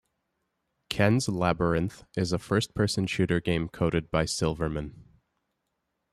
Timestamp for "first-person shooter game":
2.39-3.69